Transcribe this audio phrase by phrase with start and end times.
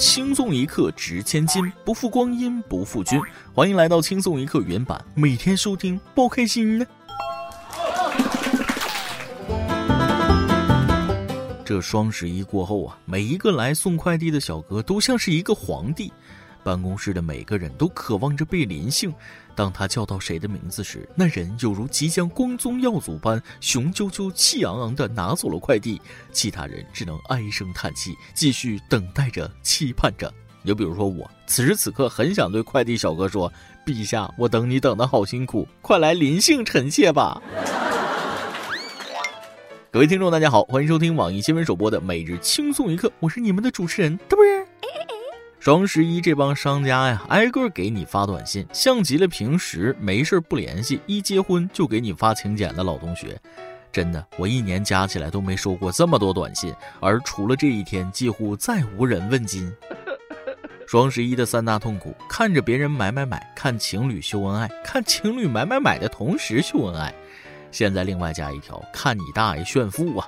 [0.00, 3.20] 轻松一刻值千金，不负光阴不负君。
[3.52, 6.86] 欢迎来到轻松一刻原版，每天收听，包开心呢。
[11.62, 16.10] 这双十一过后啊，每一个来送快递的小哥都像是一个皇帝。
[16.62, 19.12] 办公室的每个人都渴望着被临幸。
[19.54, 26.00] 当他叫到谁的名字时，那人犹如即将光宗耀祖般雄赳赳、气昂昂地拿走了快递，
[26.32, 30.32] 其他人只能唉声叹气，继续等待着、期盼着。
[30.64, 33.52] 就比如说我，此时此刻很想对快递小哥说
[33.84, 37.42] ：“陛下，我等你等的好辛苦，快来临幸臣妾吧！”
[39.90, 44.69] 各位听众，大家好，欢迎收听网易新闻首播的每日轻松一刻，我是你们的主持人，嘚啵。
[45.60, 53.38] 双十一这帮商家呀，挨个给你发短信，像极了平时没事不联系，一结婚就给你发请柬的老同学。
[53.92, 59.70] 真的，我一年加起来都没收过这么多短信，而除了这一天，几乎再无人问津。
[60.88, 67.12] 双十一的三大痛苦：看着别人买买买，看情侣秀恩爱，看情侣买买买的同时秀恩爱。
[67.70, 70.26] 现在另外加一条：看你大爷炫富啊！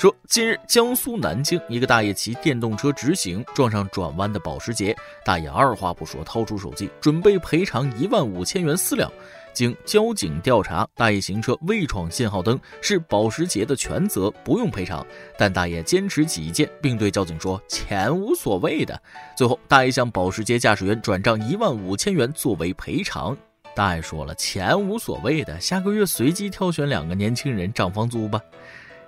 [0.00, 9.12] 说，近日江苏南京一个大爷骑电动车直行，撞上转弯的保时捷，大爷二话不说掏出手机，准备赔偿一万五千元私了。
[9.52, 15.06] 经交警调查，大爷行车未闯信号灯是保时捷的全责，不用赔偿。
[15.36, 18.98] 但大爷坚持己见，并对交警说钱无所谓的。
[19.36, 23.36] 最后，大爷向保时捷驾驶员转账一万五千元作为赔偿。
[23.76, 28.40] 大爷说了，钱无所谓的，下个月随机挑选两个年轻人涨房租吧。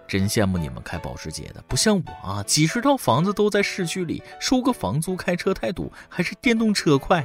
[0.06, 7.24] 真羡慕你们开保时捷的，不像我啊，几十套房子都在市区里，收个房租开车太堵，还是电动车快。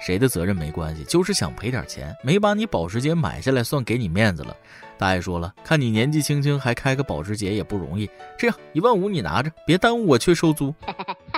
[0.00, 4.56] 谁的责任没关系，就是想赔点钱，没把你保时捷买下来算给你面子了。
[4.96, 10.74] 大爷说了，看你年纪轻轻还开个保时捷也不容易，这样一万五你拿着，别耽误我去收租。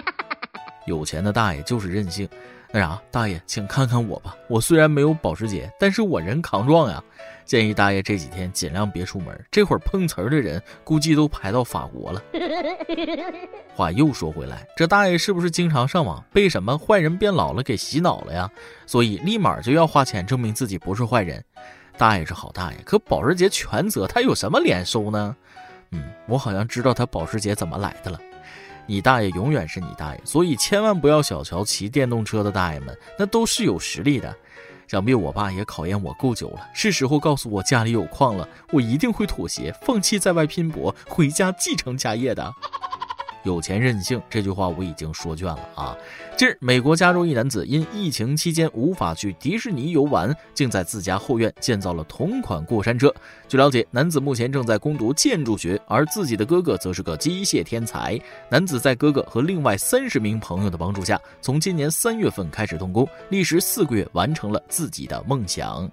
[0.86, 2.28] 有钱的大爷就是任性。
[2.72, 4.34] 那啥，大爷，请看看我吧。
[4.48, 7.02] 我虽然没有保时捷，但是我人扛撞呀。
[7.44, 12.22] 建议大爷这几天尽量别出门，这会儿碰瓷儿的人估计都排到法国了。
[13.74, 18.50] 话又说回来，这大爷是不是经常上网被什么坏人变老了给洗脑了呀？
[18.86, 21.44] 所以立马就要花钱证明自己不是坏人。
[21.98, 25.36] 大爷是好大爷，可保时捷全责，他有什么脸收呢？
[25.90, 28.18] 嗯，我好像知道他保时捷怎么来的了。
[28.86, 34.34] 你大爷永远是你大爷，所以千万不要小瞧骑电动车的大爷们，那都是有实力的。
[34.88, 42.52] 想必我爸也考验我够久了，是时候告诉我家里有矿了，我一定会妥协，放弃在外拼搏，回家继承家业的。
[43.44, 45.96] 有钱任性这句话我已经说倦了啊！
[46.36, 53.12] 近日，美国加州一男子因疫情期间无法去迪士尼游玩，竟在自家后院建造了同款过山车。
[53.48, 58.18] 据了解，男子目前正在攻读建筑学，而自己的哥哥则是个机械天才。
[58.48, 65.90] 男子在哥哥和另外三十名朋友的帮助下，从今年三月份开始动工，历时四个月完成了自己的梦想。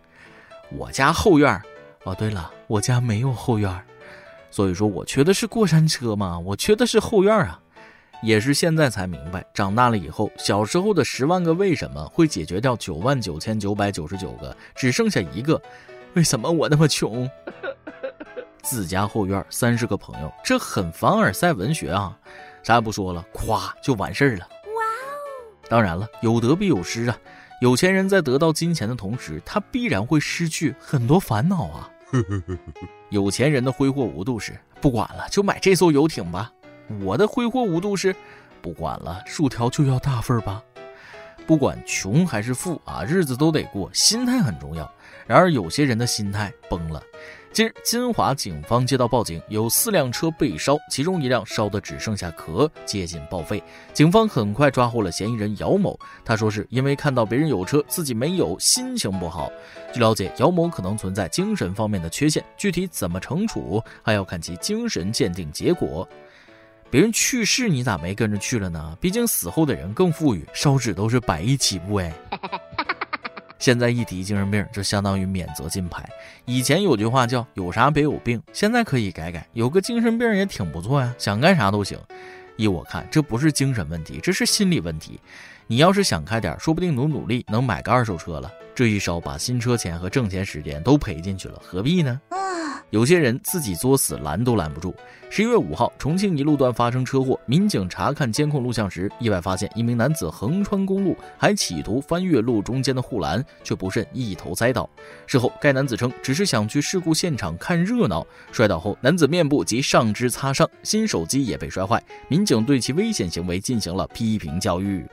[0.78, 1.60] 我家后院，
[2.04, 3.72] 哦，对了，我家没有后院。
[4.52, 7.60] 所以说我缺的是过山车嘛，我缺的是后院啊，
[8.22, 15.62] 也是现在才明白，长大了以后，小时候的十万个为什么会解决掉九万九千九百九十九个，只剩下一个，
[16.16, 17.30] 为什么我那么穷？
[18.62, 22.16] 自家后院三十个朋友，这很凡尔赛文学啊，
[22.62, 24.40] 啥也不说了，咵就完事儿了。
[24.40, 25.70] 哇哦！
[25.70, 27.18] 当然了，有得必有失啊，
[27.62, 31.90] 有钱人在得到金钱的同时，他必然会失去很多烦恼啊。
[33.10, 36.52] 有钱人的挥霍无度是不管了，就买这艘游艇吧。
[37.02, 38.16] 我的挥霍无度是
[38.62, 40.64] 不管了，薯条就要大份吧。
[41.46, 44.92] 不管穷还是富啊，日子都得过，心态很重要。
[45.26, 47.02] 然而有些人的心态崩了。
[47.52, 53.62] 近日，金华警方接到报警，有四辆车被烧，其中一辆烧得只剩下壳，接近报废。
[53.92, 56.00] 警方很快抓获了嫌疑人姚某。
[56.24, 59.52] 他说是因为看到别人有车，自己没有，心情不好。
[59.92, 66.08] 据了解，姚某可能存在精神方面的缺陷，具体怎么惩处，还要看其精神鉴定结果。
[66.92, 68.96] 别人去世，你咋没跟着去了呢？
[69.02, 72.14] 毕竟死后的人更富裕，烧纸都是百亿起步哎。
[73.60, 76.10] 现在一提精神病，就相当于免责金牌。
[76.46, 82.00] 以前有句话叫“有啥别有病”，现在可以改改，有个精神病也挺不错呀，想干啥都行。
[82.56, 85.20] 依我看，这不是精神问题，这是心理问题。
[85.68, 88.52] 你要是想开点，说不定努努力能买个二手车了。
[88.74, 92.20] 这一烧，把新车钱和挣钱时间都赔进去了，何必呢？
[92.92, 94.96] 有些人自己作死拦都拦不住。
[95.30, 104.90] 十一月五号，重庆一路段发生车祸，民警查看监控录像时，意外发现一名男子横穿公路，还企图翻越路中间的护栏，却不慎一头栽倒。
[105.28, 112.02] 事后，该男子称只是想去事故现场看热闹，摔倒后男子面部及上肢擦伤，新手机也被摔坏。
[112.28, 115.06] 民警对其危险行为进行了批评教育。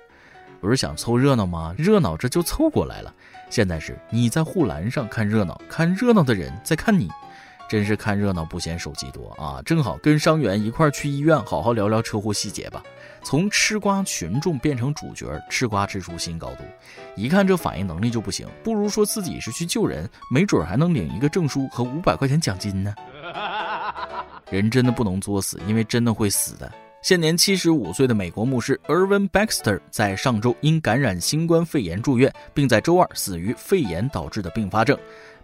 [0.63, 1.75] 不是想凑热闹吗？
[1.77, 3.13] 热闹这就凑过来了。
[3.51, 7.11] 现在是你在护栏上看热闹，看热闹的人在看你。
[7.69, 9.61] 真是看热闹不嫌手机多啊！
[9.65, 12.83] 正好跟伤员一块儿去医院，好好聊聊车祸细节吧。
[13.23, 16.65] 从吃瓜群众变成主角，吃瓜吃出新高度。
[17.17, 22.95] 一看这反应能力就不行，不如说自己是去救人，没准还能领一个证书和五百块钱奖金呢。
[24.49, 26.73] 人真的不能作死，因为真的会死的。
[27.03, 34.99] 现年七十五岁的美国牧师 Irvin Baxter 在上周因感染新冠肺炎住院，并在周二死于肺炎导致的并发症。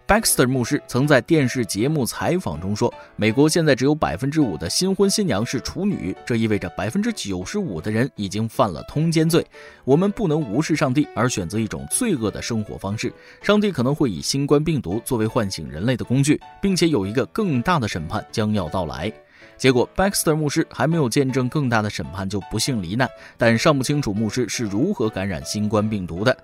[0.05, 9.45] Baxter 牧师曾在电视节目采访中说：“美国现在只有百分之五的新婚新娘是处女，这意味着百分之九十五的人已经犯了通奸罪。
[9.85, 13.13] 我们不能无视上帝而选择一种罪恶的生活方式。
[13.41, 19.11] 上帝可能会以新冠病毒作为唤醒人类的工具，并且有一个更大的审判将要到来。”
[19.55, 23.07] 结果，Baxter 牧师还没有见证更大的审判就不幸罹难，
[23.37, 26.35] 但尚不清楚牧师是如何感染新冠病毒的。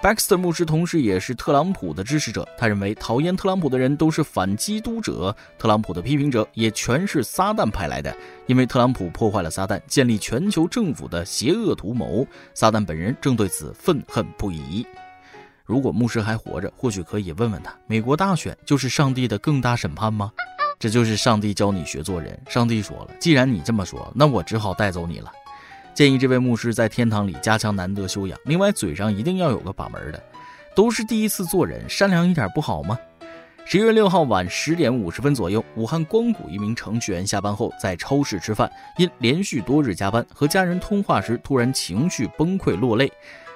[0.00, 8.16] Baxter 牧师同时也是特朗普的支持者，他认为讨厌特朗普的人都是反基督者，特朗普的批评者也全是撒旦派来的，
[8.46, 12.24] 因为特朗普破坏了撒旦建立全球政府的邪恶图谋，
[12.54, 14.86] 撒旦本人正对此愤恨不已。
[15.64, 20.30] 如果牧师还活着，或许可以问问他：美国大选就是上帝的更大审判吗？
[20.78, 22.40] 这就是上帝教你学做人。
[22.48, 25.32] 上帝说了，既然你这么说，那我只好带走你了。
[25.98, 30.22] 建议这位牧师在天堂里加强难得修养，另外嘴上一定要有个把门的。
[30.72, 32.96] 都是第一次做人，善良一点不好吗？
[33.64, 43.10] 十一月六号晚十点五十分左右，武汉光谷一名程序员下班后在超市吃饭，因连续多日加班，和家人通话时突然情绪崩溃落泪。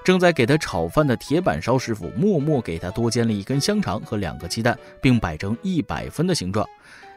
[0.05, 6.69] 正在给他炒饭的铁板烧师傅默默给他多煎了一根香肠和两个鸡蛋，并摆成一百分的形状。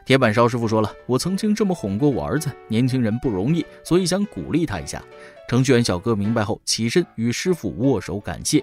[0.06, 5.02] 铁板烧师傅说了：“我曾经这么哄过我儿子，年轻人不容易，所以想鼓励他一下。”
[5.50, 8.62] 程序员小哥明白后，起身与师傅握手感谢。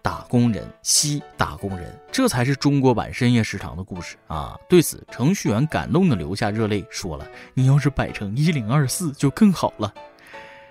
[0.00, 4.58] 打工人西打工人，这才是中国版深夜食堂的故事啊！
[4.66, 9.92] 对此，程序员感动的流下热泪，说了：“你要是摆成一零二四就更好了。”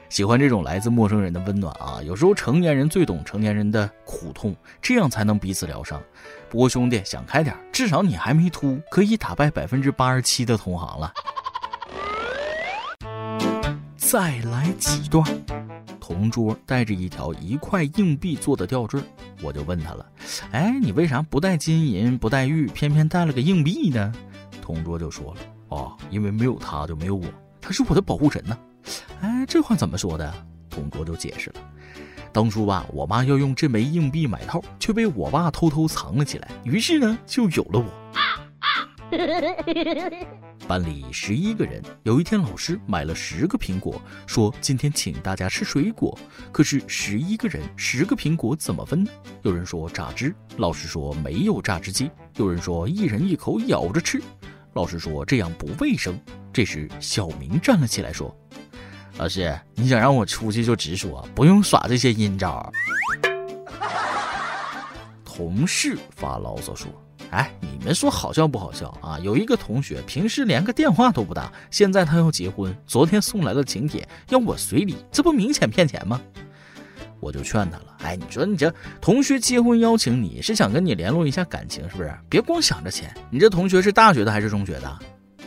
[0.10, 2.00] 喜欢这种来自陌生人的温暖啊！
[2.04, 6.02] 有时候成年人最懂成年人的苦痛，这样才能彼此疗伤。
[6.50, 11.14] 不过兄弟，想开点，至少你还没秃，可以打败百分之八十七的同行了。
[13.98, 15.26] 再来几段。
[16.00, 19.02] 同桌带着一条一块硬币做的吊坠，
[19.42, 20.06] 我就问他了
[20.54, 24.14] ：“哎，你为啥不带金银不带玉，偏偏带了个硬币呢？”
[24.62, 27.26] 同桌就说了：“哦，因为没有他就没有我，
[27.60, 28.56] 他是我的保护神呢。”
[29.22, 30.34] 哎，这话怎么说的？
[30.70, 31.56] 同桌就解释了
[32.34, 37.86] ：“当初吧，我妈要用这枚硬币买套，却被我爸偷偷藏了起来，于是呢，就有了我。
[40.68, 46.18] ”班里十一个人，有一天老师买了十个苹果，说今天请大家吃水果。
[46.52, 49.12] 可是十一个人，十个苹果怎么分呢？
[49.44, 52.12] 有人说榨汁，老师说没有榨汁机。
[52.36, 54.22] 有人说一人一口咬着吃，
[54.74, 56.20] 老师说这样不卫生。
[56.52, 58.36] 这时小明站了起来说。
[59.18, 62.72] 老师，你想让我出去就直说，不用耍这些阴招。
[65.24, 66.88] 同事发牢骚说
[67.32, 69.18] ：“哎，你们说好笑不好笑啊？
[69.20, 76.20] 有一个同学平时连个电话都不打，现在他要结婚，昨天送来了请帖，要我随礼，这不明显骗钱吗？”
[77.22, 82.14] 我就劝他了：“哎，你说你这同学结婚邀请你是想跟你联络一下感情是不是？
[82.30, 83.16] 别光想着钱。
[83.30, 85.00] 你这同学是大学的还是中学的？”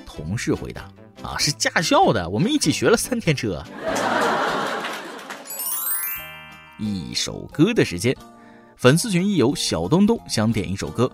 [0.07, 0.91] 同事回答。
[1.23, 3.63] 啊，是驾校的，我们一起学了三天车。
[6.79, 8.17] 一首歌的时间，
[8.77, 11.11] 粉丝群一友小东东想点一首歌。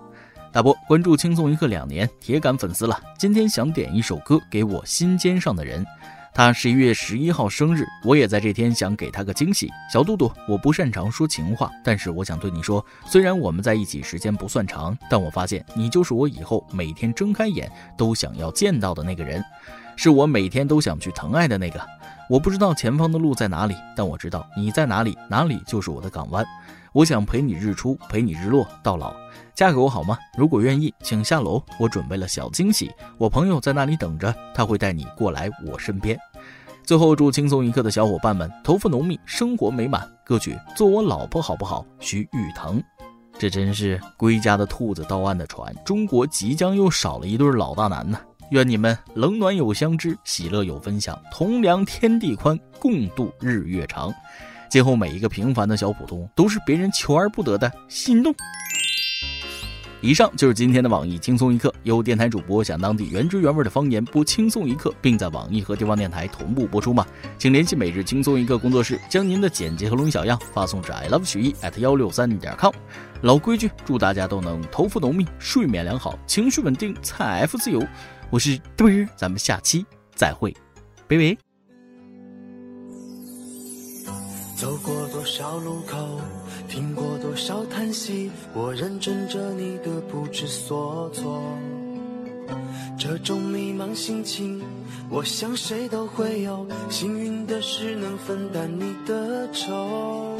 [0.53, 3.01] 大波关注轻松一刻两年，铁杆粉丝了。
[3.19, 5.85] 今天想点一首歌给我心尖上的人。
[6.33, 9.71] 他十一月十一号生日，我也在这天想给他个惊喜。
[9.93, 19.43] 小嘟嘟，我不擅长说情话，但是我想对你说，虽然我们在一起时间不算长，但我发现你就是我以后每天睁开眼都想要见到的那个人。
[19.97, 21.81] 是我每天都想去疼爱的那个。
[22.31, 26.45] 我不知道前方的路在哪里，但我知道你在哪里，哪里就是我的港湾。
[26.93, 29.15] 我想陪你日出，陪你日落到老。
[29.55, 30.17] 嫁给我好吗？
[30.37, 32.91] 如果愿意，请下楼，我准备了小惊喜。
[33.19, 36.19] 我朋友在那里等着，他会带你过来我身边。
[36.85, 40.09] 最后，祝轻松一刻的小伙伴们头发浓密，生活美满。
[40.25, 42.83] 歌曲《做我老婆好不好》，徐誉滕。
[43.39, 48.19] 这真是归家的兔子到岸的船，中国即将又少了一对老大难呢。
[48.51, 54.13] 愿你们冷暖有相知，喜乐有分享，同量天地宽，共度日月长。
[54.69, 58.35] 今后每一个平凡的小普通，都是别人求而不得的心动。
[60.01, 67.07] 以上就是今天的网易轻松一刻，由电台主播想当地原汁原味的方言播轻松一刻，并在网易和地方电台同步播出吗？
[67.39, 72.71] 请联系每日轻松一刻工作室，将您的简介和录音小样发送至 i love 曲艺 at 幺六三点 com。
[73.23, 77.83] 老规矩，祝大家都能头发浓密，睡眠良好，情绪稳定，财富自由。
[78.35, 80.53] 我是嘚儿，咱们下期再会，
[81.07, 81.39] 拜拜。
[84.57, 86.21] 走过多少路口，
[86.69, 91.41] 听过多少叹息，我认真着你的不知所措。
[92.99, 94.61] 这种迷茫心情，
[95.09, 96.67] 我想谁都会有。
[96.91, 100.37] 幸运的是能分担你的愁，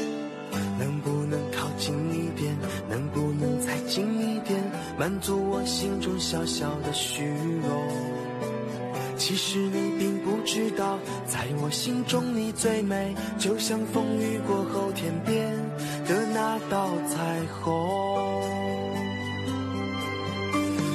[0.77, 2.57] 能不能靠近一点？
[2.89, 4.64] 能不能再近一点？
[4.97, 7.87] 满足我心中小小的虚荣。
[9.17, 15.51] 其实你并不知道，在我心中你最美，就像风雨过后天边
[16.07, 17.73] 的那道彩虹。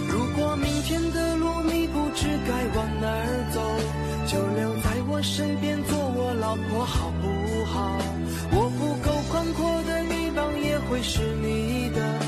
[0.09, 3.61] 如果明天的路你不知该往哪儿走，
[4.27, 7.99] 就留在我身边做我老婆好不好？
[8.53, 12.20] 我不够宽阔的臂膀也会是你的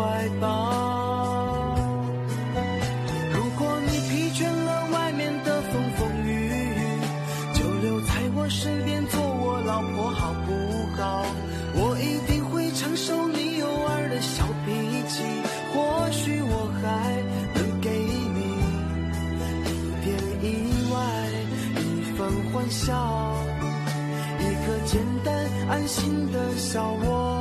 [0.00, 1.76] 怀抱。
[3.34, 6.98] 如果你疲倦了外面的风风雨雨，
[7.52, 10.48] 就留在我身边做我老婆好不
[10.96, 11.22] 好？
[11.74, 14.72] 我一定会承受你偶尔的小脾
[15.06, 15.22] 气，
[15.74, 16.88] 或许我还
[17.54, 17.90] 能给
[18.36, 18.40] 你
[19.68, 19.70] 一
[20.02, 20.08] 点
[20.42, 20.46] 意
[20.92, 20.96] 外，
[21.76, 21.84] 一
[22.16, 22.18] 份
[22.52, 22.88] 欢笑，
[24.40, 25.28] 一个简单
[25.68, 27.39] 安心的小窝。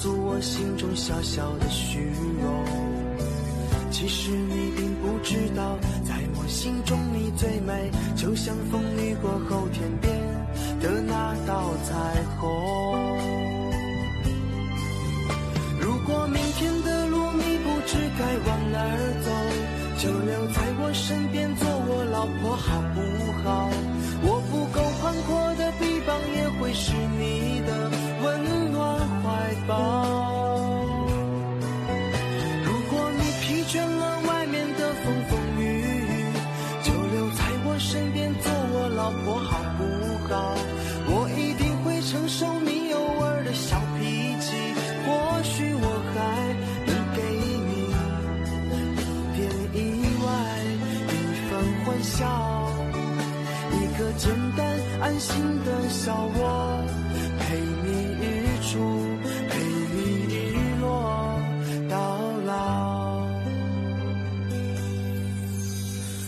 [0.00, 1.98] 诉我心中小小的虚
[2.40, 2.64] 荣，
[3.90, 5.76] 其实你并不知道，
[6.08, 10.10] 在我心中你最美，就像风雨过后天边
[10.80, 11.92] 的那道彩
[12.38, 12.48] 虹。
[15.82, 19.28] 如果明天的路你不知该往哪儿走，
[19.98, 23.00] 就留在我身边做我老婆好不
[23.44, 23.68] 好？
[24.22, 27.90] 我不够宽阔的臂膀也会是你的
[55.88, 56.84] 小窝，
[57.38, 57.88] 陪你
[58.20, 58.24] 日
[58.62, 58.78] 出，
[59.48, 59.58] 陪
[59.94, 61.38] 你日落
[61.88, 61.96] 到
[62.46, 63.24] 老。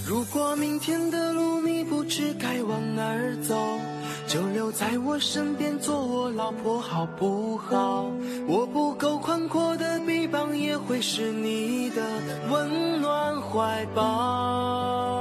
[0.07, 2.63] 如果明天的路你不知该。
[2.63, 3.57] 往哪儿走，
[4.29, 8.07] 就留在我身边做我老婆好不好？
[8.47, 12.01] 我不够宽阔的臂膀也会是你的
[12.49, 15.12] 温暖怀抱。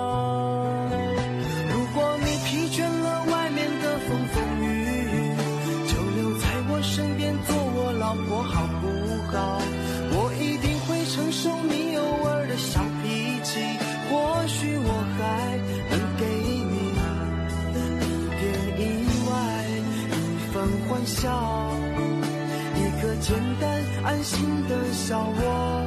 [23.31, 25.80] 简单安心的小窝。